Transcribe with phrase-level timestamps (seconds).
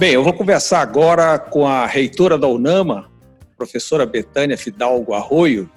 [0.00, 3.10] Bem, eu vou conversar agora com a reitora da UNAMA,
[3.54, 5.68] professora Betânia Fidalgo Arroio,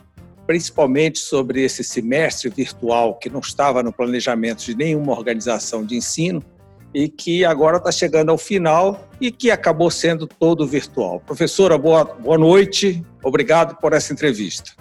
[0.47, 6.41] principalmente sobre esse semestre virtual que não estava no planejamento de nenhuma organização de ensino
[6.93, 11.19] e que agora está chegando ao final e que acabou sendo todo virtual.
[11.19, 14.71] Professora, boa, boa noite, obrigado por essa entrevista.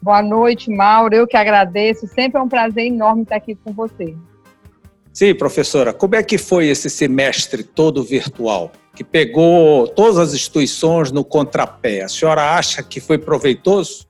[0.00, 4.16] Boa noite, Mauro, eu que agradeço, sempre é um prazer enorme estar aqui com você.
[5.14, 8.72] Sim, professora, como é que foi esse semestre todo virtual?
[8.96, 12.02] Que pegou todas as instituições no contrapé.
[12.02, 14.08] A senhora acha que foi proveitoso?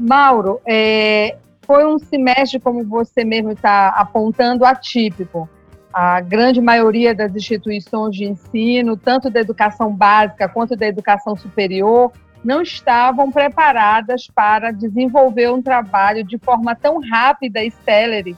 [0.00, 5.46] Mauro, é, foi um semestre, como você mesmo está apontando, atípico.
[5.92, 12.10] A grande maioria das instituições de ensino, tanto da educação básica quanto da educação superior,
[12.42, 18.34] não estavam preparadas para desenvolver um trabalho de forma tão rápida e célere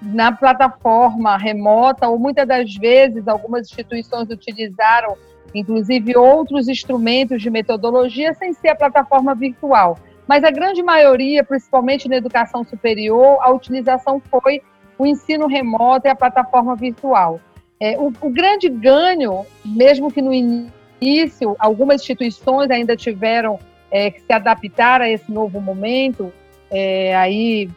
[0.00, 5.16] na plataforma remota, ou muitas das vezes algumas instituições utilizaram,
[5.54, 9.98] inclusive, outros instrumentos de metodologia sem ser a plataforma virtual.
[10.26, 14.62] Mas a grande maioria, principalmente na educação superior, a utilização foi
[14.96, 17.40] o ensino remoto e a plataforma virtual.
[17.80, 23.58] É, o, o grande ganho, mesmo que no início algumas instituições ainda tiveram
[23.90, 26.32] é, que se adaptar a esse novo momento,
[26.70, 27.68] é, aí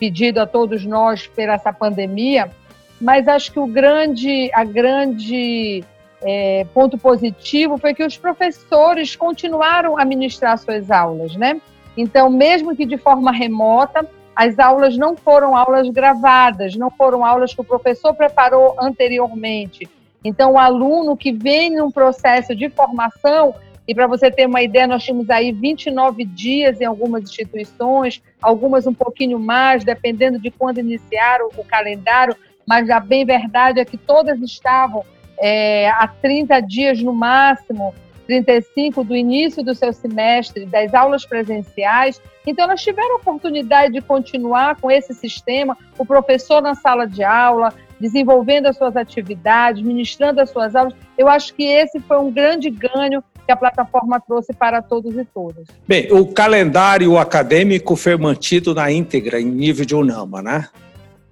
[0.00, 2.50] pedido a todos nós por essa pandemia,
[2.98, 5.84] mas acho que o grande, a grande
[6.22, 11.60] é, ponto positivo foi que os professores continuaram a ministrar suas aulas, né?
[11.96, 17.52] Então, mesmo que de forma remota, as aulas não foram aulas gravadas, não foram aulas
[17.52, 19.88] que o professor preparou anteriormente.
[20.24, 23.54] Então, o aluno que vem num processo de formação,
[23.90, 28.86] e para você ter uma ideia, nós tínhamos aí 29 dias em algumas instituições, algumas
[28.86, 33.96] um pouquinho mais, dependendo de quando iniciaram o calendário, mas a bem verdade é que
[33.96, 35.04] todas estavam
[35.40, 37.92] é, há 30 dias no máximo,
[38.28, 42.22] 35 do início do seu semestre, das aulas presenciais.
[42.46, 47.24] Então, elas tiveram a oportunidade de continuar com esse sistema, o professor na sala de
[47.24, 50.94] aula, desenvolvendo as suas atividades, ministrando as suas aulas.
[51.18, 55.24] Eu acho que esse foi um grande ganho que a plataforma trouxe para todos e
[55.24, 55.66] todas.
[55.86, 60.68] Bem, o calendário acadêmico foi mantido na íntegra, em nível de UNAMA, né?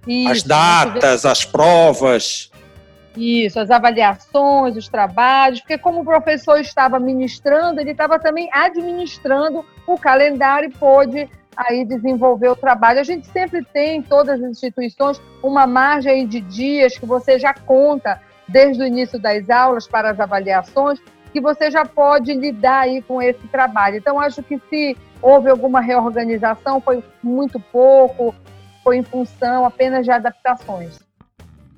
[0.05, 2.51] Isso, as datas, as provas.
[3.15, 9.63] Isso, as avaliações, os trabalhos, porque como o professor estava ministrando, ele estava também administrando
[9.87, 12.99] o calendário e pôde aí desenvolver o trabalho.
[12.99, 17.53] A gente sempre tem em todas as instituições uma margem de dias que você já
[17.53, 20.99] conta desde o início das aulas para as avaliações,
[21.31, 23.97] que você já pode lidar aí com esse trabalho.
[23.97, 28.33] Então, acho que se houve alguma reorganização, foi muito pouco,
[28.83, 30.99] foi em função apenas de adaptações.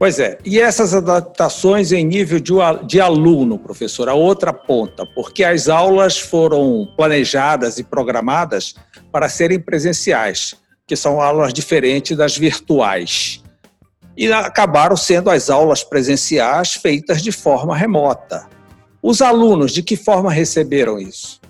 [0.01, 5.69] Pois é, e essas adaptações em nível de, aluno, professor, a outra ponta, porque as
[5.69, 8.73] aulas foram planejadas e programadas
[9.11, 10.56] para serem presenciais,
[10.88, 13.44] que são aulas diferentes das virtuais.
[14.17, 18.47] E acabaram sendo as aulas presenciais feitas de forma remota.
[19.01, 21.41] Os alunos, de que forma receberam isso?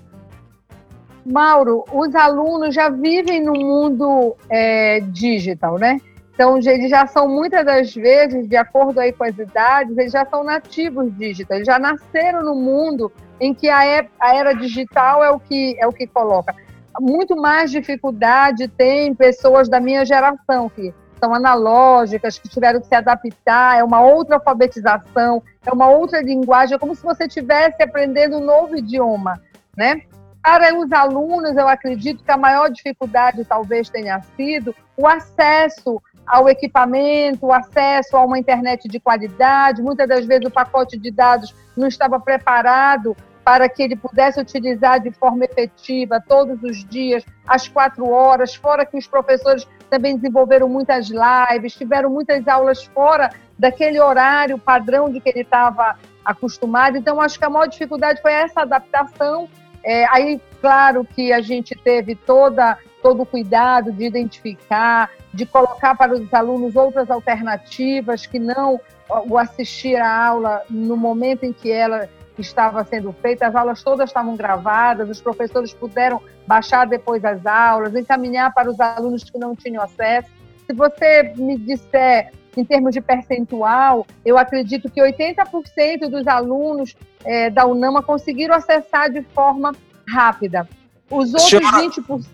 [1.26, 6.00] Mauro, os alunos já vivem no mundo é, digital, né?
[6.34, 10.26] Então, eles já são muitas das vezes, de acordo aí com as idades, eles já
[10.26, 15.30] são nativos digital, eles já nasceram no mundo em que a, é, era digital é
[15.30, 16.56] o que é o que coloca.
[17.00, 22.96] Muito mais dificuldade tem pessoas da minha geração que são analógicas, que tiveram que se
[22.96, 28.38] adaptar, é uma outra alfabetização, é uma outra linguagem, é como se você estivesse aprendendo
[28.38, 29.40] um novo idioma,
[29.78, 30.02] né?
[30.42, 36.50] Para os alunos, eu acredito que a maior dificuldade talvez tenha sido o acesso ao
[36.50, 39.84] equipamento, o acesso a uma internet de qualidade.
[39.84, 45.00] Muitas das vezes o pacote de dados não estava preparado para que ele pudesse utilizar
[45.00, 50.70] de forma efetiva todos os dias, às quatro horas, fora que os professores também desenvolveram
[50.70, 56.98] muitas lives, tiveram muitas aulas fora daquele horário padrão de que ele estava acostumado.
[56.98, 59.50] Então, acho que a maior dificuldade foi essa adaptação.
[59.84, 65.96] É, aí, claro que a gente teve toda, todo o cuidado de identificar, de colocar
[65.96, 68.80] para os alunos outras alternativas que não
[69.28, 72.08] o assistir à aula no momento em que ela
[72.42, 77.96] estava sendo feita, as aulas todas estavam gravadas, os professores puderam baixar depois as aulas,
[77.96, 80.30] encaminhar para os alunos que não tinham acesso.
[80.66, 87.50] Se você me disser em termos de percentual, eu acredito que 80% dos alunos é,
[87.50, 89.74] da UNAMA conseguiram acessar de forma
[90.08, 90.68] rápida.
[91.10, 92.26] Os outros senhora, 20%.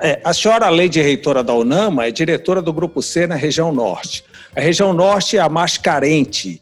[0.00, 3.70] É, a senhora, além de reitora da UNAMA, é diretora do Grupo C na região
[3.72, 4.24] norte.
[4.56, 6.60] A região norte é a mais carente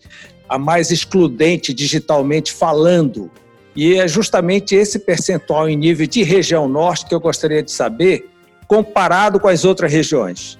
[0.49, 3.31] a mais excludente digitalmente falando.
[3.77, 8.29] E é justamente esse percentual em nível de região norte que eu gostaria de saber,
[8.67, 10.59] comparado com as outras regiões.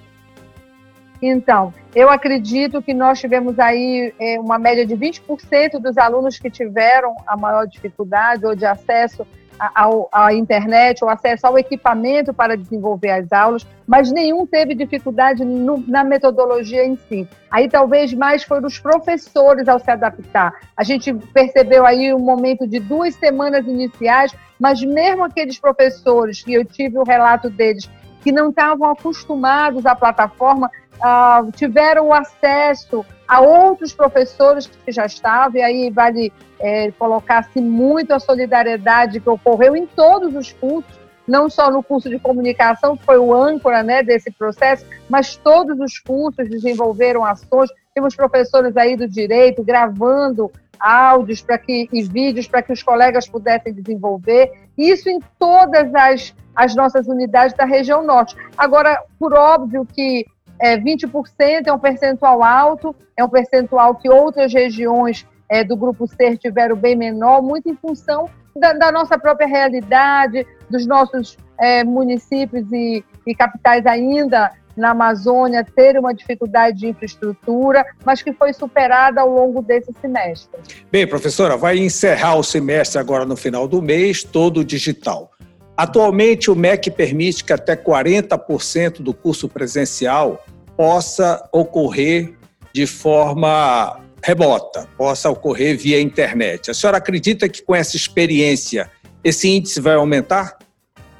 [1.21, 6.49] Então, eu acredito que nós tivemos aí é, uma média de 20% dos alunos que
[6.49, 9.27] tiveram a maior dificuldade ou de acesso
[9.59, 15.83] à internet ou acesso ao equipamento para desenvolver as aulas, mas nenhum teve dificuldade no,
[15.87, 17.27] na metodologia em si.
[17.51, 20.53] Aí talvez mais foram os professores ao se adaptar.
[20.77, 26.53] A gente percebeu aí um momento de duas semanas iniciais, mas mesmo aqueles professores que
[26.53, 27.89] eu tive o relato deles
[28.21, 30.69] que não estavam acostumados à plataforma,
[30.99, 38.11] uh, tiveram acesso a outros professores que já estavam, e aí vale é, colocar-se muito
[38.11, 43.05] a solidariedade que ocorreu em todos os cursos, não só no curso de comunicação, que
[43.05, 47.69] foi o âncora né, desse processo, mas todos os cursos desenvolveram ações.
[47.93, 53.27] Temos professores aí do direito gravando áudios para que e vídeos para que os colegas
[53.27, 54.51] pudessem desenvolver.
[54.77, 58.35] Isso em todas as, as nossas unidades da região norte.
[58.57, 60.25] Agora, por óbvio que
[60.59, 66.07] é, 20% é um percentual alto, é um percentual que outras regiões é, do Grupo
[66.07, 71.83] Ser tiveram bem menor, muito em função da, da nossa própria realidade, dos nossos é,
[71.83, 78.53] municípios e, e capitais ainda na Amazônia terem uma dificuldade de infraestrutura, mas que foi
[78.53, 80.59] superada ao longo desse semestre.
[80.91, 85.31] Bem, professora, vai encerrar o semestre agora no final do mês, todo digital.
[85.79, 90.43] Atualmente, o MEC permite que até 40% do curso presencial
[90.75, 92.33] possa ocorrer
[92.73, 96.69] de forma remota, possa ocorrer via internet.
[96.69, 98.91] A senhora acredita que com essa experiência
[99.23, 100.57] esse índice vai aumentar?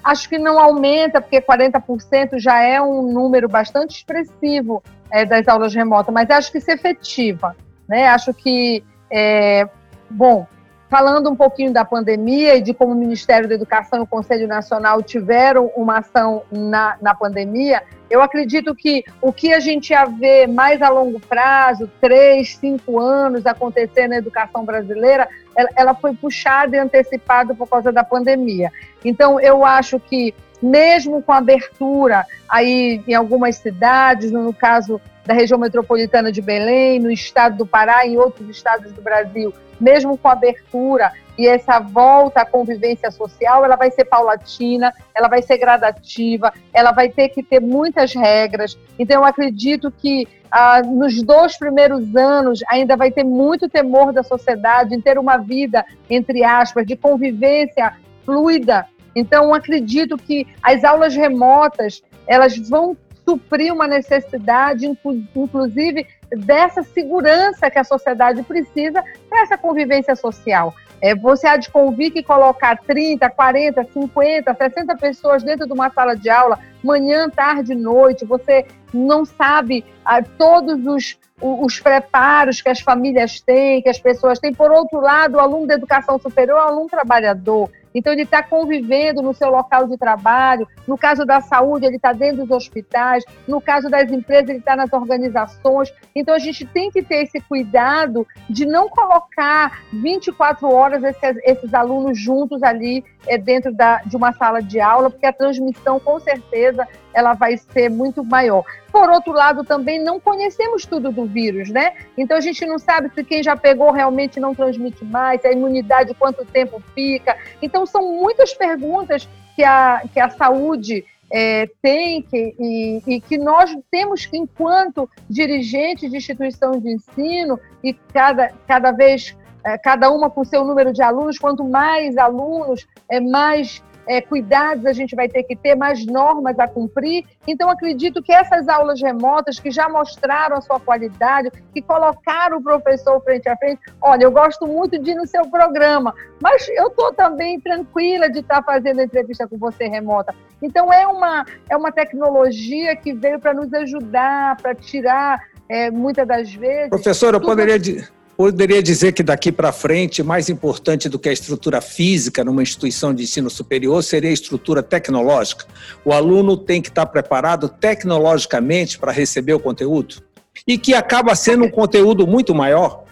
[0.03, 5.73] Acho que não aumenta, porque 40% já é um número bastante expressivo é, das aulas
[5.73, 7.55] remotas, mas acho que se efetiva.
[7.87, 8.09] Né?
[8.09, 9.69] Acho que, é,
[10.09, 10.45] bom,
[10.89, 14.47] falando um pouquinho da pandemia e de como o Ministério da Educação e o Conselho
[14.47, 20.05] Nacional tiveram uma ação na, na pandemia, eu acredito que o que a gente ia
[20.05, 26.15] ver mais a longo prazo, três, cinco anos acontecer na educação brasileira, ela, ela foi
[26.15, 28.71] puxada e antecipada por causa da pandemia.
[29.05, 35.35] Então, eu acho que mesmo com a abertura aí em algumas cidades, no caso da
[35.35, 40.27] região metropolitana de Belém, no estado do Pará em outros estados do Brasil, mesmo com
[40.27, 46.53] abertura e essa volta à convivência social, ela vai ser paulatina, ela vai ser gradativa,
[46.73, 48.77] ela vai ter que ter muitas regras.
[48.99, 54.21] Então, eu acredito que ah, nos dois primeiros anos ainda vai ter muito temor da
[54.21, 57.93] sociedade em ter uma vida, entre aspas, de convivência
[58.25, 58.85] fluida.
[59.15, 67.79] Então, acredito que as aulas remotas elas vão suprir uma necessidade, inclusive dessa segurança que
[67.79, 70.73] a sociedade precisa para essa convivência social.
[71.01, 75.89] É, você há de convir que colocar 30, 40, 50, 60 pessoas dentro de uma
[75.89, 82.69] sala de aula, manhã, tarde, noite, você não sabe ah, todos os, os preparos que
[82.69, 84.53] as famílias têm, que as pessoas têm.
[84.53, 87.69] Por outro lado, o aluno da educação superior é um aluno trabalhador.
[87.93, 90.67] Então, ele está convivendo no seu local de trabalho.
[90.87, 93.23] No caso da saúde, ele está dentro dos hospitais.
[93.47, 95.93] No caso das empresas, ele está nas organizações.
[96.15, 101.73] Então, a gente tem que ter esse cuidado de não colocar 24 horas esses, esses
[101.73, 106.19] alunos juntos ali é, dentro da, de uma sala de aula, porque a transmissão, com
[106.19, 108.63] certeza, ela vai ser muito maior.
[108.91, 111.93] Por outro lado, também não conhecemos tudo do vírus, né?
[112.17, 116.13] Então a gente não sabe se quem já pegou realmente não transmite mais, a imunidade
[116.13, 117.37] quanto tempo fica.
[117.61, 123.37] Então são muitas perguntas que a, que a saúde é, tem que, e, e, que
[123.37, 130.09] nós temos que, enquanto dirigentes de instituição de ensino, e cada, cada vez, é, cada
[130.09, 135.15] uma com seu número de alunos, quanto mais alunos, é, mais é, cuidados a gente
[135.15, 137.23] vai ter que ter, mais normas a cumprir.
[137.47, 142.63] Então, acredito que essas aulas remotas, que já mostraram a sua qualidade, que colocaram o
[142.63, 146.87] professor frente a frente, olha, eu gosto muito de ir no seu programa, mas eu
[146.87, 150.33] estou também tranquila de estar fazendo a entrevista com você remota.
[150.59, 155.39] Então, é uma, é uma tecnologia que veio para nos ajudar, para tirar,
[155.69, 156.89] é, muitas das vezes.
[156.89, 157.79] Professora, eu poderia.
[157.79, 162.63] Tudo poderia dizer que daqui para frente, mais importante do que a estrutura física numa
[162.63, 165.65] instituição de ensino superior seria a estrutura tecnológica.
[166.05, 170.23] O aluno tem que estar preparado tecnologicamente para receber o conteúdo
[170.65, 173.03] e que acaba sendo um conteúdo muito maior.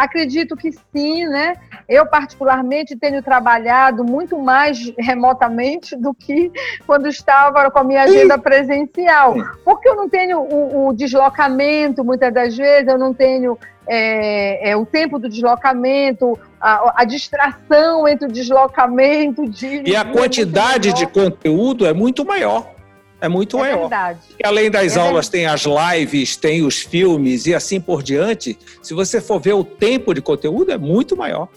[0.00, 1.56] Acredito que sim, né?
[1.86, 6.50] Eu, particularmente, tenho trabalhado muito mais remotamente do que
[6.86, 9.34] quando estava com a minha agenda presencial.
[9.62, 14.76] Porque eu não tenho o, o deslocamento, muitas das vezes, eu não tenho é, é,
[14.76, 19.82] o tempo do deslocamento, a, a, distração entre o deslocamento de.
[19.84, 22.79] E a quantidade de conteúdo é muito maior.
[23.20, 23.80] É muito é maior.
[23.80, 24.20] Verdade.
[24.38, 25.30] E além das é aulas, verdade.
[25.30, 28.58] tem as lives, tem os filmes e assim por diante.
[28.82, 31.48] Se você for ver o tempo de conteúdo, é muito maior.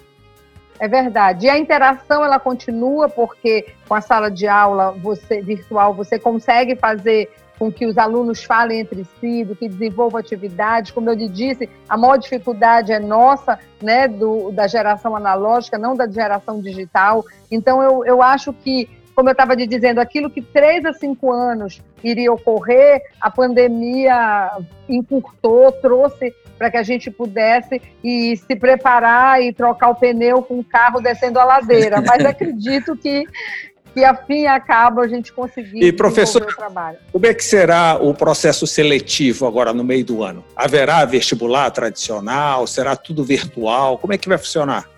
[0.80, 1.46] É verdade.
[1.46, 6.76] E a interação ela continua porque com a sala de aula você virtual você consegue
[6.76, 10.92] fazer com que os alunos falem entre si, do que desenvolvam atividades.
[10.92, 15.96] Como eu lhe disse, a maior dificuldade é nossa, né, do, da geração analógica, não
[15.96, 17.24] da geração digital.
[17.50, 21.32] Então, eu, eu acho que como eu estava te dizendo, aquilo que três a cinco
[21.32, 24.52] anos iria ocorrer, a pandemia
[24.90, 30.60] encurtou, trouxe para que a gente pudesse e se preparar e trocar o pneu com
[30.60, 32.02] o carro descendo a ladeira.
[32.06, 33.26] Mas acredito que
[33.94, 36.98] que a fim e a gente conseguir e professor, o trabalho.
[37.12, 40.44] Como é que será o processo seletivo agora no meio do ano?
[40.56, 42.66] Haverá vestibular tradicional?
[42.66, 44.00] Será tudo virtual?
[44.00, 44.90] Como é que vai funcionar?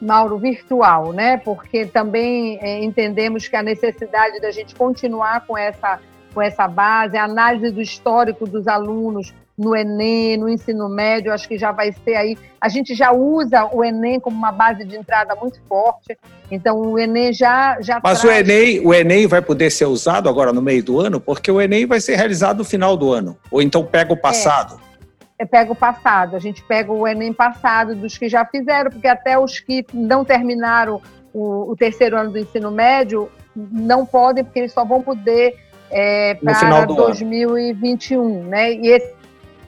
[0.00, 1.38] Mauro, virtual, né?
[1.38, 5.98] Porque também é, entendemos que a necessidade da gente continuar com essa,
[6.34, 11.48] com essa base, a análise do histórico dos alunos no Enem, no ensino médio, acho
[11.48, 12.36] que já vai ser aí.
[12.60, 16.16] A gente já usa o Enem como uma base de entrada muito forte,
[16.50, 17.80] então o Enem já.
[17.80, 18.24] já Mas traz...
[18.24, 21.60] o, Enem, o Enem vai poder ser usado agora no meio do ano, porque o
[21.60, 23.36] Enem vai ser realizado no final do ano.
[23.50, 24.78] Ou então pega o passado.
[24.82, 24.85] É
[25.44, 29.38] pega o passado, a gente pega o Enem passado dos que já fizeram, porque até
[29.38, 31.02] os que não terminaram
[31.34, 35.56] o, o terceiro ano do ensino médio não podem, porque eles só vão poder
[35.90, 38.48] é, para 2021, ano.
[38.48, 38.72] né?
[38.72, 39.14] E esse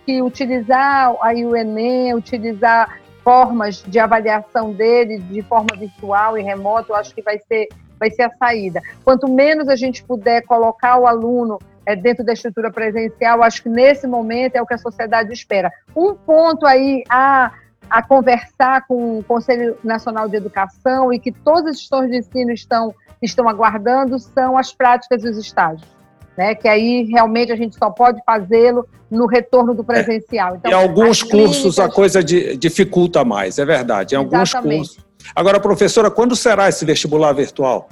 [0.07, 6.93] que utilizar aí o Enem, utilizar formas de avaliação dele de forma virtual e remota,
[6.93, 8.81] eu acho que vai ser vai ser a saída.
[9.05, 11.59] Quanto menos a gente puder colocar o aluno
[11.89, 15.73] é, dentro da estrutura presencial, acho que nesse momento é o que a sociedade espera.
[15.97, 17.51] Um ponto aí a,
[17.89, 22.53] a conversar com o Conselho Nacional de Educação e que todas as instituições de ensino
[22.53, 25.97] estão, estão aguardando são as práticas dos estágios.
[26.37, 30.55] Né, que aí realmente a gente só pode fazê-lo no retorno do presencial.
[30.55, 31.79] Então, em alguns cursos clínicas...
[31.81, 34.15] a coisa de, dificulta mais, é verdade.
[34.15, 34.79] Em alguns Exatamente.
[34.79, 35.07] cursos.
[35.35, 37.89] Agora, professora, quando será esse vestibular virtual?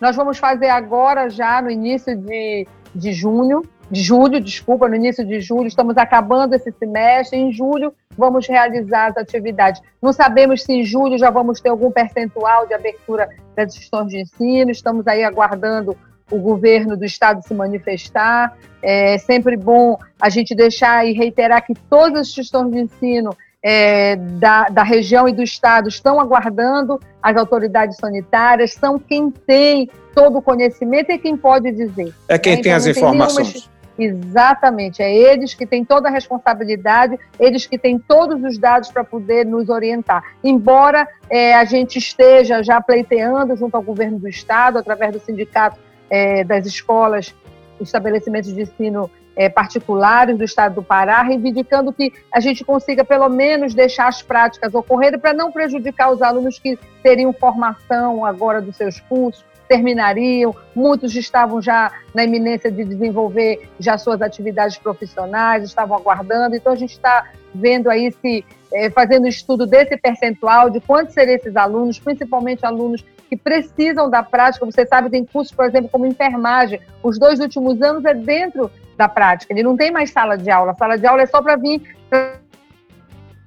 [0.00, 5.24] Nós vamos fazer agora, já no início de, de junho, de julho, desculpa, no início
[5.26, 9.82] de julho, estamos acabando esse semestre, em julho vamos realizar as atividades.
[10.00, 14.20] Não sabemos se em julho já vamos ter algum percentual de abertura das instituições de
[14.20, 15.96] ensino, estamos aí aguardando
[16.30, 18.56] o governo do estado se manifestar.
[18.82, 23.36] É sempre bom a gente deixar e reiterar que todas as instituições de ensino
[23.66, 29.88] é, da, da região e do estado estão aguardando as autoridades sanitárias, são quem tem
[30.14, 32.12] todo o conhecimento e quem pode dizer.
[32.28, 32.62] É quem né?
[32.62, 33.70] tem então, as informações.
[33.96, 39.04] Exatamente, é eles que têm toda a responsabilidade, eles que têm todos os dados para
[39.04, 40.22] poder nos orientar.
[40.42, 45.78] Embora é, a gente esteja já pleiteando junto ao governo do estado, através do sindicato
[46.10, 47.32] é, das escolas,
[47.80, 53.28] estabelecimentos de ensino é, particulares do estado do Pará, reivindicando que a gente consiga pelo
[53.28, 58.76] menos deixar as práticas ocorrerem para não prejudicar os alunos que teriam formação agora dos
[58.76, 65.96] seus cursos, terminariam, muitos estavam já na iminência de desenvolver já suas atividades profissionais, estavam
[65.96, 71.14] aguardando, então a gente está vendo aí se é, fazendo estudo desse percentual de quantos
[71.14, 73.04] seriam esses alunos, principalmente alunos
[73.36, 74.64] que precisam da prática.
[74.64, 76.80] Você sabe, tem cursos, por exemplo, como enfermagem.
[77.02, 79.52] Os dois últimos anos é dentro da prática.
[79.52, 80.72] Ele não tem mais sala de aula.
[80.72, 81.82] A sala de aula é só para vir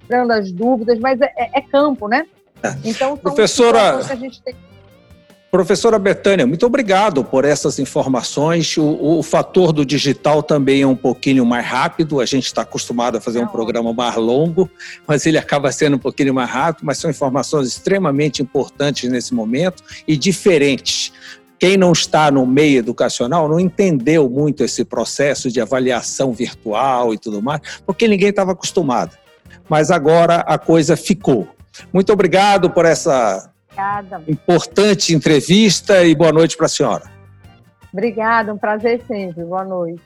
[0.08, 2.26] dando as dúvidas, mas é, é, é campo, né?
[2.64, 2.70] É.
[2.84, 4.56] Então, são professora, que a gente tem.
[5.50, 8.76] Professora Betânia, muito obrigado por essas informações.
[8.78, 12.20] O, o, fator do digital também é um pouquinho mais rápido.
[12.20, 14.70] A gente está acostumado a fazer um programa mais longo,
[15.08, 16.84] mas ele acaba sendo um pouquinho mais rápido.
[16.84, 21.14] Mas são informações extremamente importantes nesse momento e diferentes
[21.60, 27.18] quem não está no meio educacional não entendeu muito esse processo de avaliação virtual e
[27.18, 29.18] tudo mais, porque ninguém estava acostumado.
[29.68, 31.48] Mas agora a coisa ficou.
[31.92, 34.24] Muito obrigado por essa Obrigada.
[34.28, 37.04] importante entrevista e boa noite para a senhora.
[37.94, 39.44] Obrigada, um prazer sempre.
[39.44, 40.02] Boa noite.